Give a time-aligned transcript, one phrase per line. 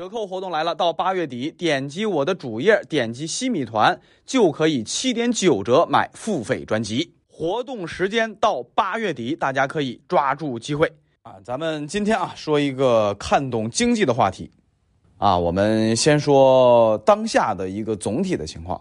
[0.00, 7.12] 折扣活动来了，到八月底，点击我的主页，点击西米团就可以七点九折买付费专辑。
[7.28, 10.90] 活动时间到八月底，大家可以抓住机会
[11.20, 11.34] 啊！
[11.44, 14.50] 咱们今天啊说一个看懂经济的话题
[15.18, 18.80] 啊，我们先说当下的一个总体的情况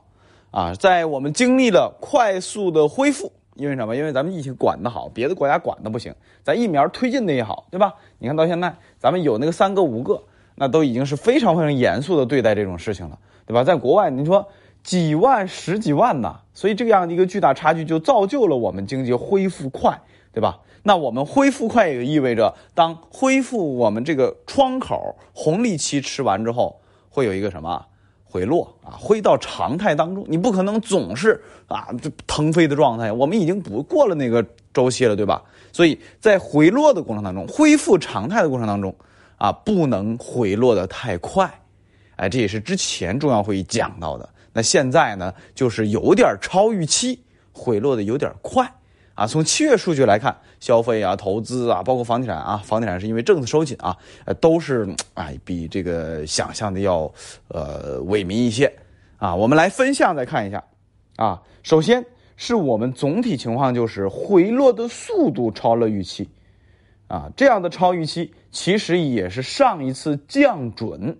[0.51, 3.93] 啊，在我们经历了快速的恢复，因为什么？
[3.93, 6.15] 因为咱们疫情管得好，别的国家管的不行，
[6.45, 7.93] 咱疫苗推进的也好，对吧？
[8.19, 10.23] 你看到现在，咱们有那个三个五个。
[10.59, 13.63] 那都已经是非常非常严肃的对待这种事情了，对吧？
[13.63, 14.45] 在国外，你说
[14.83, 16.35] 几万、十几万呢？
[16.53, 19.97] 所以这样的一个巨大差距就造就了我们经济恢复快，
[20.33, 20.59] 对吧？
[20.83, 27.85] 那我们恢复快也就意味着，当恢复我们这个窗口红利期吃完之后，会有一个什么
[28.25, 28.99] 回落啊？
[28.99, 33.13] 回到常态当中，你不可能总是啊这腾飞的状态。
[33.13, 35.41] 我们已经不过了那个周期了，对吧？
[35.71, 38.93] 所以在回落的过程当中，恢复常态的过程当中。
[39.39, 41.49] 啊，不能回落的太快，
[42.17, 44.29] 哎，这也是之前重要会议讲到的。
[44.51, 47.19] 那现在呢，就是有点超预期，
[47.53, 48.69] 回落的有点快
[49.15, 49.25] 啊。
[49.25, 57.09] 从七月数据来看，消费啊、投资啊，包括房地产啊，房地产是因为政策收紧啊，呃，都是哎比这个想象的要
[57.47, 58.69] 呃萎靡一些
[59.17, 59.33] 啊。
[59.33, 60.61] 我们来分项再看一下
[61.15, 66.27] 啊，首先是我们总体情况就是回落的速度超了预期。
[67.09, 71.17] 啊，这样的超预期其实也是上一次降准，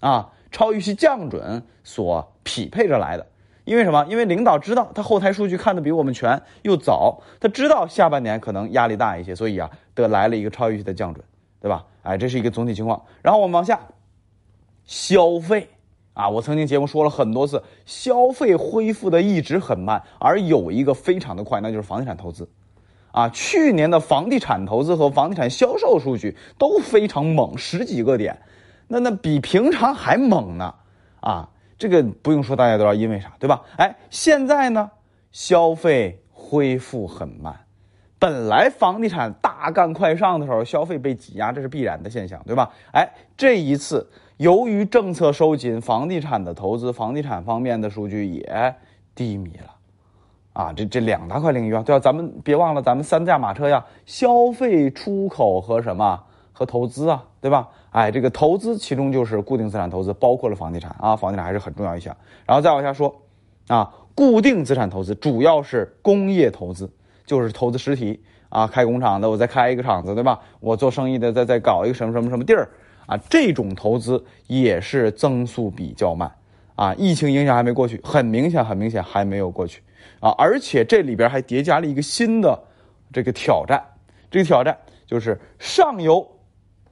[0.00, 3.26] 啊，超预期降准所匹配着来的。
[3.64, 4.04] 因为什么？
[4.08, 11.24] 因为领导知道他后台数据看的比我们全又早，他知道下半年可能压力大一些，所以啊，得来了一个超预期的降准，
[11.60, 11.86] 对吧？
[12.02, 13.00] 哎，这是一个总体情况。
[13.22, 13.78] 然后我们往下，
[14.84, 15.68] 消费
[16.14, 22.48] 啊，我曾经节目说了很多次，消费恢复的一直很慢，而有一个非常的快，那就是房地产投资。
[23.12, 28.38] 啊，去年的房地产投资和房地产销售数据都非常猛，十几个点，
[28.88, 30.74] 那那比平常还猛呢。
[31.20, 33.62] 啊，这个不用说，大家都知道因为啥，对吧？
[33.76, 34.90] 哎，现在呢，
[35.32, 37.54] 消费恢复很慢，
[38.18, 42.70] 本来房地产大干快上的时候，消费被挤压，这是必然的现象，对吧？
[42.92, 43.06] 哎，
[43.36, 44.08] 这一次
[44.38, 48.74] 由于政策收紧，房地产的投资、房地产方面的数据也
[49.14, 49.74] 低迷了。
[50.52, 52.00] 啊，这这两大块领域啊，对吧？
[52.00, 56.20] 咱们别忘了，咱们三驾马车呀，消费、出口和什么
[56.52, 57.68] 和投资啊，对吧？
[57.90, 62.16] 哎，这个投资其中就是固定资产投资，包括了房地产啊，房地产还是很重要一项。
[62.46, 63.14] 然后再往下说，
[63.68, 66.90] 啊，固定资产投资主要是工业投资，
[67.24, 70.40] 就是投资实体啊，开工厂的，我再开一个厂子，对吧？
[70.58, 72.68] 我做生意的，再再搞一个什么什么什么地儿
[73.06, 76.30] 啊，这种投资也是增速比较慢
[76.74, 79.80] 啊，疫情影响还没过去，很明显，很明显还没有过去。
[80.20, 82.62] 啊，而且这里边还叠加了一个新的
[83.12, 83.82] 这个挑战，
[84.30, 84.76] 这个挑战
[85.06, 86.26] 就是上游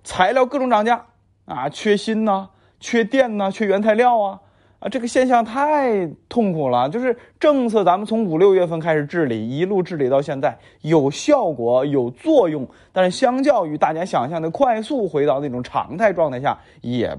[0.02, 1.04] 材料各种涨价
[1.44, 2.48] 啊，缺锌呐，
[2.80, 4.40] 缺电呐，缺原材料啊，
[4.80, 6.88] 啊，这个现象太痛苦了。
[6.88, 17.14] 就是政策咱们从五六月份开始治理，一路治理到现在，有效果有作用，但是相较于大家想象的快速回到那种常态状态下，也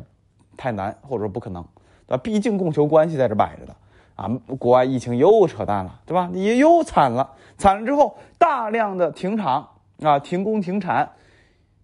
[0.58, 1.64] 太难或者说不可能，
[2.08, 2.18] 啊？
[2.18, 3.76] 毕竟供求关系在这摆着的。
[4.20, 6.30] 啊，国外疫情又扯淡了，对吧？
[6.34, 9.66] 你又惨了，惨了之后大量的停厂
[10.02, 11.10] 啊，停工停产，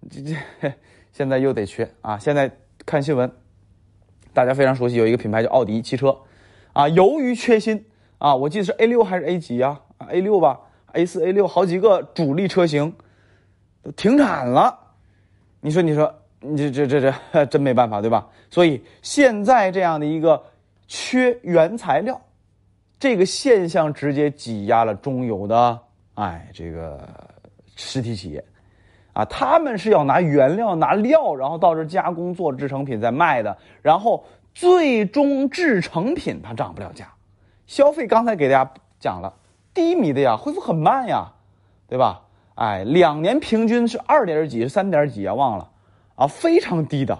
[0.09, 0.21] 这
[0.59, 0.73] 这
[1.13, 2.19] 现在又得缺啊。
[2.19, 2.51] 现在
[2.85, 3.31] 看新闻，
[4.33, 6.13] 大家非常熟悉，有一个品牌叫奥迪汽车，
[6.73, 7.85] 啊，由于缺芯
[8.17, 9.79] 啊，我记得是 A 六还是 A 几啊
[10.09, 10.59] ？A 六吧
[10.91, 12.93] ，A 四、A 六好几个主力车型
[13.81, 14.77] 都停产了。
[15.61, 18.27] 你说，你说，你这这这这 真没办法，对吧？
[18.49, 20.43] 所以现在这样的一个
[20.87, 22.19] 缺原材料。
[22.97, 25.79] 这个现象直接挤压了中游的，
[26.13, 27.07] 哎，这个
[27.75, 28.43] 实体企业，
[29.13, 34.23] 啊，他们是要拿原料、拿料，然后到这加工做制成品再卖的，然后
[34.53, 37.13] 最终制成品它涨不了价，
[37.67, 39.33] 消费刚才给大家讲了，
[39.73, 41.33] 低迷的呀，恢复很慢呀，
[41.87, 42.21] 对吧？
[42.55, 45.69] 哎，两年平均是二点几、三点几啊，忘了，
[46.15, 47.19] 啊，非常低的，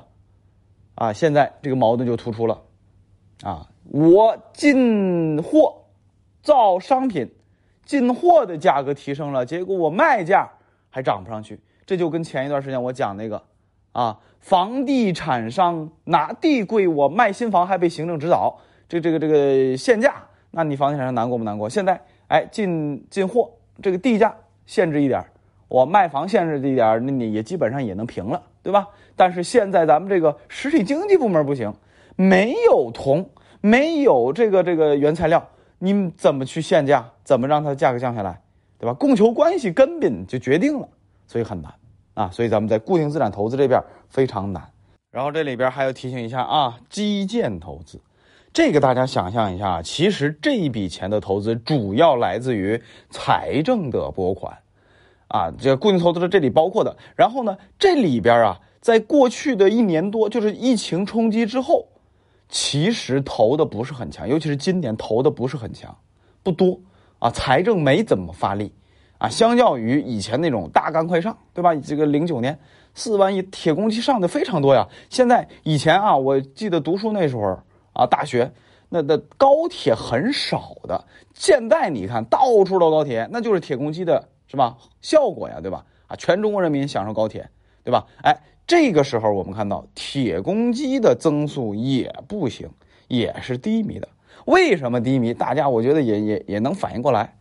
[0.95, 2.61] 啊，现在这个矛盾就突出了，
[3.43, 3.67] 啊。
[3.91, 5.83] 我进货
[6.41, 7.29] 造商品，
[7.85, 10.49] 进货的价格提升了，结果我卖价
[10.89, 11.59] 还涨不上去。
[11.85, 13.43] 这就跟前一段时间我讲那个，
[13.91, 18.59] 啊，房地产商拿地贵，我卖新房还被行政指导，
[18.89, 20.15] 这这个这个限价，
[20.49, 21.69] 那你房地产商难过不难过？
[21.69, 23.51] 现在哎，进进货
[23.83, 24.35] 这个地价
[24.65, 25.23] 限制一点，
[25.67, 28.87] 我卖房限制一点，那你也基本上也能平了，对吧？
[29.15, 31.71] 但是现在咱们这个实体经济部门不行，
[32.15, 33.29] 没有铜。
[33.61, 35.43] 没有这个这个原材料，
[35.79, 37.09] 你怎么去限价？
[37.23, 38.39] 怎么让它价格降下来？
[38.77, 38.93] 对吧？
[38.93, 40.87] 供求关系根本就决定了，
[41.25, 41.73] 所以很难
[42.13, 42.29] 啊。
[42.29, 44.63] 所以咱们在固定资产投资这边非常难。
[45.11, 47.99] 然后这里边还要提醒一下啊，基建投资，
[48.53, 52.79] 这个大家想象一下，其实这一笔钱的投资主要来自于
[53.09, 54.55] 财政的拨款，
[55.29, 56.95] 啊，这固定投资是这里包括的。
[57.15, 61.87] 然后呢，这里边啊，在过去的一年多，就是疫情冲击之后，
[62.55, 65.93] 其实投的不是很强，尤其是今年投的不是很强，
[66.41, 66.79] 不多
[67.19, 68.71] 啊，财政没怎么发力
[69.17, 71.75] 啊，相较于以前那种大干快上，对吧？
[71.75, 72.57] 这个零九年。
[72.93, 74.87] 四万亿铁公鸡上的非常多呀！
[75.09, 77.59] 现在以前啊，我记得读书那时候
[77.91, 78.49] 啊，大学
[78.87, 81.03] 那的高铁很少的。
[81.33, 84.77] 现在你看到处都高铁，那就是铁公鸡的是吧？
[85.01, 85.83] 效果呀，对吧？
[86.07, 87.49] 啊，全中国人民享受高铁，
[87.85, 88.05] 对吧？
[88.23, 88.37] 哎，
[88.67, 92.69] 这个时候我们看到铁公鸡的增速也不行，
[93.07, 94.07] 也是低迷的。
[94.45, 95.33] 为什么低迷？
[95.33, 97.35] 大家我觉得也也也能反应过来，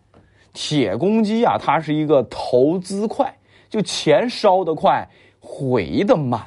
[0.53, 3.35] 铁公鸡啊，它是一个投资快，
[3.69, 5.09] 就钱烧得快。
[5.47, 6.41] 回的慢，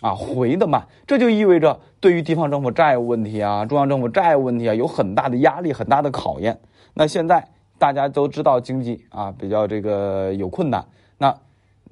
[0.00, 6.58] 啊，回的慢，这就意味着对于地方政府债务问题啊、中央政府债务问题啊，有很大的压力、很大的考验。
[6.94, 7.46] 那现在
[7.78, 10.84] 大家都知道经济啊比较这个有困难，
[11.16, 11.32] 那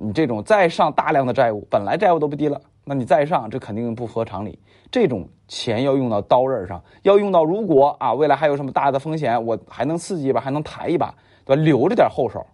[0.02, 4.58] 你这种再上大量的债务，本来债务都不低了，那你再上，这肯定不合常理。
[4.91, 11.14] 这种钱要用到刀刃上，要用到如果啊未来还有什么大的风险，我还能刺激一把，还能抬一把，
[11.44, 11.62] 对吧？
[11.62, 12.44] 留着点后手，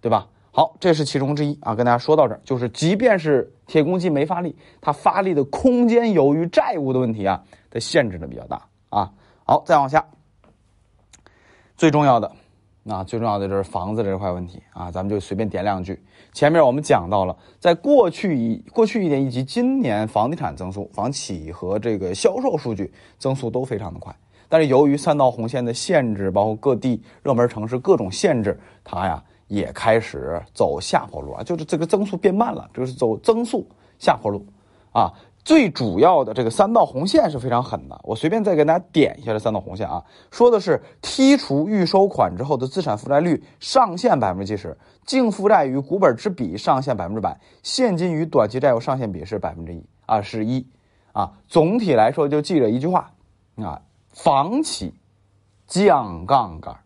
[0.00, 0.26] 对吧？
[0.50, 9.12] 好，这是其中之一啊，跟大家说到这儿，就是即便是铁公鸡没发力，它发力的空间由于债务的问题啊，它限制的比较大啊。
[9.44, 10.04] 好，再往下，
[11.76, 12.32] 最重要的，
[12.84, 16.00] 那，最重要的就是房子这块问题啊，咱们就随便点两句。
[16.32, 24.14] 前面我们讲到了，在过去一过去一年以及今年房地产增速、房企和这个销售数据增速都非常的快，
[24.48, 29.22] 但是由于三道红线的限制，包括各地热门城市各种限制，它呀。
[29.46, 33.64] 也开始走下坡路啊，就是这个增速变慢了，就是走增速
[33.98, 34.44] 下坡路，
[34.90, 35.12] 啊，
[35.44, 38.00] 最主要的这个三道红线是非常狠的。
[38.02, 50.66] 我随便再给大家点一下这三道红线啊，说的是剔除预收款之后的资产负债率上限百分之七十，净负债与股本之比上限百分之百，现金与短期债务上限比是百分之一啊，是一
[51.12, 51.32] 啊。
[51.46, 53.12] 总体来说就记着一句话
[53.56, 54.94] 啊，房企
[55.66, 56.76] 降杠杆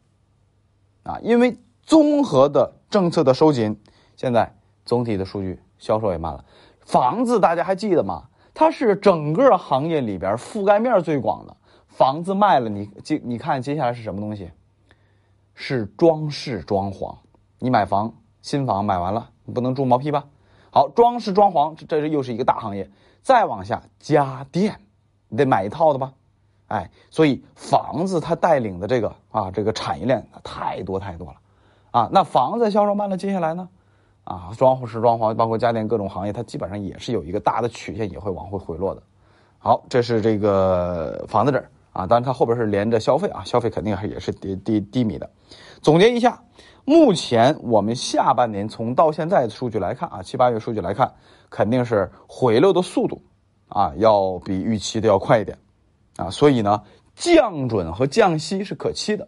[1.04, 1.56] 啊，因为。
[1.88, 3.80] 综合的政策的收紧，
[4.14, 6.44] 现在总体的数据销售也慢了。
[6.80, 8.24] 房子大家还记得吗？
[8.58, 11.56] 它是整个行业里边覆盖面最广的。
[11.86, 14.50] 房子卖了，你接你看接下来是什么东西？
[15.54, 17.14] 是装饰装潢。
[17.60, 18.12] 你买房
[18.42, 20.24] 新房买完了，你不能住毛坯吧？
[20.72, 22.90] 好，装饰装潢，这这又是一个大行业。
[23.22, 24.80] 再往下，家电，
[25.28, 26.12] 你得买一套的吧？
[26.66, 31.36] 哎，所以房子它带领的这个啊，这个产业链太多太多了。
[31.92, 33.68] 啊，那房子销售慢了，接下来呢？
[34.28, 39.02] 啊，装饰装潢，包括家电各种行业，它基本上也是有一个大的曲线，也会往回回落的。
[39.56, 45.30] 好，这是这个房子这儿啊，当然它后边是连着消费啊，消费肯定还也是低低低迷的。
[45.80, 46.42] 总结一下，
[46.84, 51.10] 目前我们下半年从到现在的数据来看啊，七八月数据来看，
[51.48, 53.22] 肯定是回落的速度
[53.70, 55.56] 啊，要比预期的要快一点
[56.18, 56.82] 啊，所以呢，
[57.14, 59.26] 降准和降息是可期的。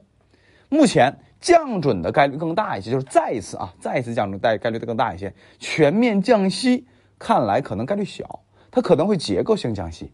[0.69, 1.19] 目前。
[1.41, 5.33] 降准的概率更大一些，就是再一次啊，再一次降准概概率的更大一些。
[5.59, 6.87] 全面降息
[7.19, 8.41] 看来可能概率小，
[8.71, 10.13] 它可能会结构性降息，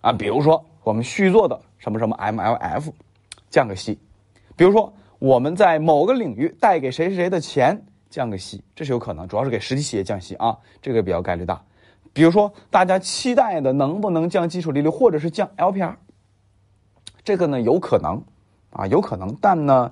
[0.00, 2.92] 啊，比如说我们续做的什么什么 MLF
[3.50, 3.98] 降个息，
[4.56, 11.62] 比如说我们在某个领域贷给谁谁谁的钱降个息，这是有可能，主要是给实体企业降息啊，这个比较概率大。
[12.14, 15.96] 比如说大家期待的能不能降基础利率，或者是降 LPR，
[17.22, 18.22] 这个呢有可能。
[18.74, 19.90] 啊，有可能，但呢，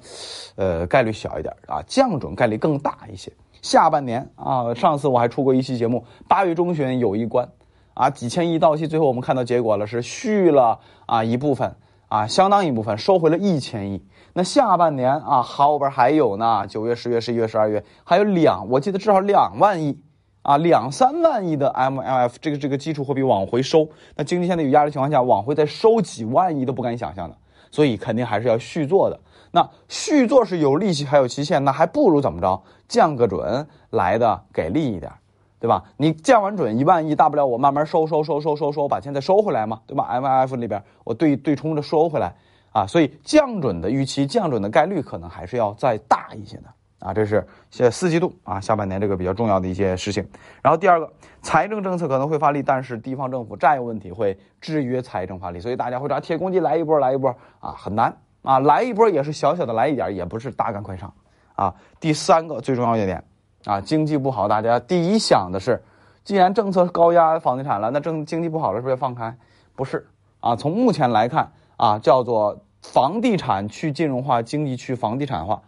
[0.57, 3.33] 呃，概率小一点啊，降准概率更大一些。
[3.63, 7.49] 下半年啊，上次我还出过一期节目，八月中旬有一关，
[7.95, 11.77] 啊，几千亿到期，最后我们看到结果了，是续了啊一部分，
[12.09, 14.05] 啊，相当一部分收回了一千亿。
[14.35, 20.03] 那下半年啊，后边还有呢，九月、十月、十一月、十二月，还有两，我记得至少两万亿，
[20.43, 23.89] 啊，两三万亿的 MLF 这个这个基础货币往回收。
[24.17, 27.37] 那经济现在有压力情况下，往回再收几万亿都不敢想象的。
[27.73, 29.19] 所以肯定还是要续做的。
[29.51, 35.11] 那续做是有利息还有期限，那还不如怎么着降个准来的给力一点，
[35.59, 35.83] 对吧？
[35.97, 42.35] 你降完准一万亿，大不了我慢慢收收收收收收，把钱再收回来嘛，对吧？M I F 里边我对对冲着收回来
[42.73, 46.65] 啊，所以降准的预期、降准的概率可能还是要再大一些的。
[47.03, 50.27] 啊，这是现四季度啊，下半年这个比较重要的一些事情。
[50.63, 61.13] 然后第二个，财政政策可能会发力，但是地方政府债务问题会制约财政发力，所以大家会找铁公鸡来一波，来一波啊，很难啊，来一波也是小小的来一点，也不是大干快上
[61.57, 61.75] 啊。
[61.99, 63.23] 第三个最重要一点
[63.65, 65.83] 啊，经济不好，大家第一想的是
[66.23, 69.37] 既然政策高压房地产了，那政经济不好了，是不是要放开？
[69.75, 70.07] 不是
[70.39, 75.61] 啊，从目前来看啊，叫做房地产去金融化，经济去房地产化，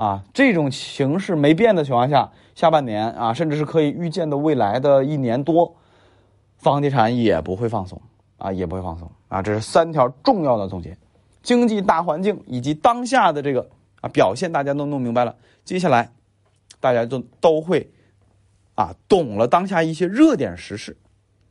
[0.00, 5.76] 啊，这种形势没变的情况下，下半年啊，甚至是可以预见的未来的一年多，
[6.56, 8.00] 房地产也不会放松
[8.38, 10.96] 啊，也不会放松啊，这是三条重要的总结，
[11.42, 13.68] 经济大环境以及当下的这个
[14.00, 16.10] 啊表现，大家都弄明白了，接下来
[16.80, 17.90] 大家都都会
[18.76, 20.96] 啊懂了当下一些热点时事。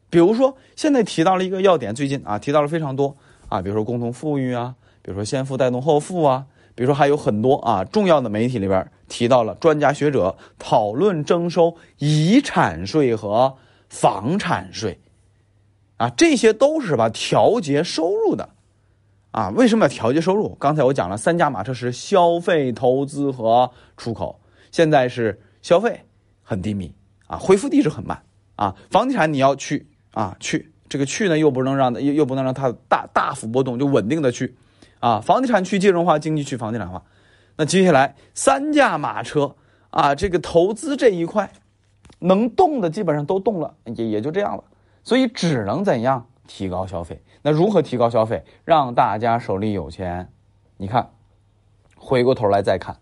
[0.09, 3.15] 比如说，现在提到了一个要点，最近啊提到了非常多
[3.47, 6.47] 啊，比如说共同富裕啊，比如说先富带动后富啊，
[6.79, 13.53] 比如说还有很多啊重要的媒体里边提到了专家学者讨论征收遗产税和
[13.89, 14.97] 房产税，
[15.97, 18.47] 啊，这些都是什么调节收入的，
[19.31, 20.55] 啊，为什么要调节收入？
[20.57, 24.39] 刚才我讲了三驾马车是消费、投资和出口，
[24.71, 25.99] 现在是消费
[26.41, 26.95] 很低迷
[27.27, 28.23] 啊，恢复地质很慢
[28.55, 29.85] 啊，房地产你要去。
[30.11, 34.55] 啊，去这个去呢，又不能让又又不能让它大大幅波动，就稳定的去，
[34.99, 37.03] 啊，房地产去金融化，经济去房地产化，
[37.55, 39.55] 那接下来三驾马车
[39.89, 41.51] 啊，这个投资这一块
[42.19, 44.63] 能动的基本上都动了，也也就这样了，
[45.03, 47.21] 所以只能怎样提高消费？
[47.41, 50.29] 那如何提高消费，让大家手里有钱？
[50.75, 51.09] 你看，
[51.95, 52.97] 回过头来再看，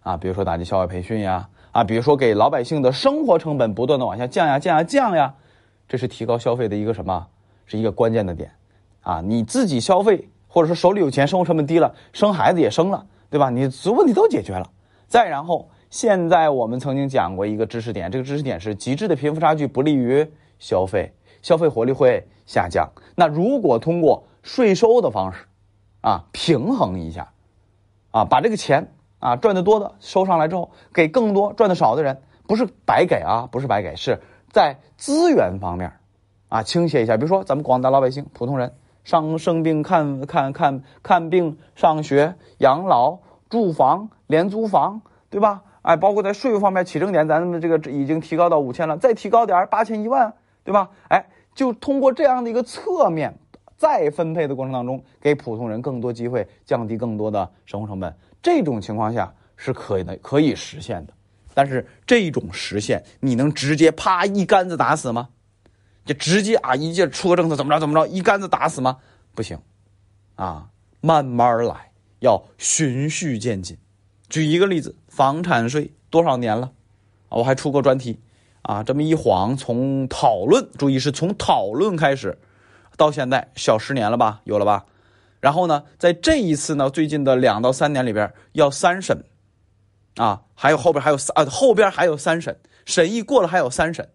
[0.00, 5.34] 啊，比如说打击校外培训呀，啊，比如说给老百姓的生活成本不断的往下降呀，降呀，降呀。
[5.86, 7.26] 这是提高消费的一个什么？
[7.66, 8.50] 是一个关键的点，
[9.02, 13.48] 啊，你自己消费，或者说手里有钱，生活成本低了，生孩子也生了，对吧？
[13.48, 14.70] 你所有问题都解决了。
[15.08, 22.90] 再然后，现在我们曾经讲过一个知识点，这个知识点是极致的贫富差距不利于消费，消费活力会下降。
[23.16, 25.46] 那如果通过税收的方式，
[26.02, 27.32] 啊，平衡一下，
[28.10, 34.20] 啊，把这个钱啊赚的多的收上来之后，给更多赚的少的人，不是白给啊，不是白给，是。
[34.50, 35.94] 在资源方面，
[36.50, 37.16] 啊，倾斜一下。
[37.16, 43.18] 比如说，咱们广大老百姓、普通人上生病看看看看病、上学、养老、
[43.48, 45.62] 住房、廉租房，对吧？
[45.82, 50.32] 哎，包括在税务方面，起征点咱们这个已经提高到五千了，再提高点八千一万，
[50.62, 50.90] 对吧？
[51.08, 53.34] 哎，就通过这样的一个侧面
[53.76, 58.14] 再分配的过程当中，给普通人更多机会，降低更多的生活成本。
[58.40, 61.12] 这种情况下是可以的，可以实现的。
[61.52, 65.28] 但是这种实现，你能直接啪一竿子打死吗？
[66.04, 68.98] 就直接啊一届出个政策怎么着怎么着一竿子打死吗？
[69.34, 69.58] 不行，
[70.34, 70.68] 啊，
[71.00, 73.78] 慢慢来，要循序渐进。
[74.28, 76.72] 举一个例子，房产税多少年了？
[77.28, 78.20] 我还出过专题，
[78.62, 82.38] 啊，这么一晃从讨论，注意是从讨论开始，
[82.96, 84.86] 到现在小十年了吧，有了吧？
[85.40, 89.24] 然后呢，在这一次呢，最近的两到三年里边要三审。
[90.16, 94.10] 啊，还有后边还有三啊，后边还有三审，审议过了还有三审，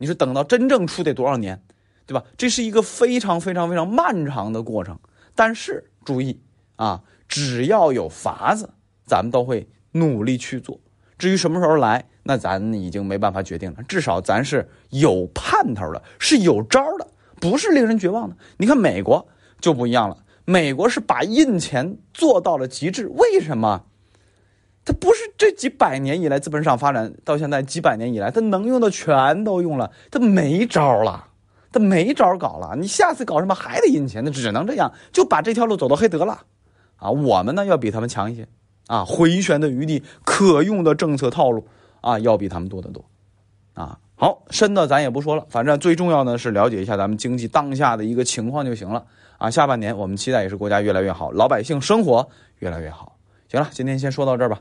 [0.00, 1.62] 你说等到真正出得多少年，
[2.06, 2.24] 对吧？
[2.38, 4.98] 这是一个非常非常非常漫长的过程。
[5.34, 6.40] 但是注意
[6.76, 8.70] 啊，只要有法子，
[9.04, 10.80] 咱们都会努力去做。
[11.18, 13.82] 至于什么时候来，那咱已经没办法决定了。
[13.82, 17.06] 至少咱是有盼头的，是有招的，
[17.38, 18.34] 不是令人绝望的。
[18.56, 19.28] 你看美国
[19.60, 20.16] 就不一样了，
[20.46, 23.06] 美国是把印钱做到了极致。
[23.08, 23.84] 为什么？
[24.84, 31.28] 它不是这几百年以来资本市场发展到现在几百年以来，它能用的全都用了，它没招了，
[31.70, 32.74] 它没招搞了。
[32.76, 36.44] 你下次搞什么还得印钱，那只能这样，就把这条路走到黑得了。
[36.96, 38.48] 啊，我们呢要比他们强一些，
[38.86, 41.66] 啊，回旋的余地、可用的政策套路
[42.00, 43.04] 啊，要比他们多得多。
[43.74, 49.04] 啊，好深的咱也不说了，反正最重要的是了解一下咱们经济当下的一个情况就行了。
[49.38, 53.18] 啊，下半年我们期待也是国家越来越好，老百姓生活越来越好。
[53.48, 54.60] 行了，今天先说到这儿吧。